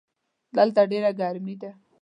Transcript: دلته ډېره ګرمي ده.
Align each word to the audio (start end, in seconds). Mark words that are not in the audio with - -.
دلته 0.55 0.81
ډېره 0.91 1.11
ګرمي 1.19 1.55
ده. 1.61 1.71